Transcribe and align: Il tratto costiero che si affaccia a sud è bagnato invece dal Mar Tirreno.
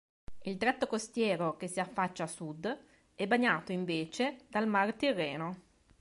Il 0.41 0.57
tratto 0.57 0.87
costiero 0.87 1.57
che 1.57 1.67
si 1.67 1.79
affaccia 1.79 2.23
a 2.23 2.27
sud 2.27 2.85
è 3.13 3.27
bagnato 3.27 3.71
invece 3.71 4.45
dal 4.49 4.65
Mar 4.67 4.93
Tirreno. 4.95 5.55